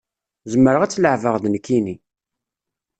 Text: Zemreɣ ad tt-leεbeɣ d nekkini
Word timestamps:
Zemreɣ 0.51 0.81
ad 0.83 0.89
tt-leεbeɣ 0.91 1.35
d 1.37 1.45
nekkini 1.49 1.95